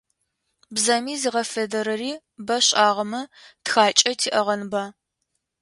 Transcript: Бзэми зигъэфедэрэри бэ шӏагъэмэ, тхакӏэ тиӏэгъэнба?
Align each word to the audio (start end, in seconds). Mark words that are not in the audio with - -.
Бзэми 0.75 1.13
зигъэфедэрэри 1.21 2.13
бэ 2.45 2.57
шӏагъэмэ, 2.65 3.21
тхакӏэ 3.63 4.11
тиӏэгъэнба? 4.19 4.83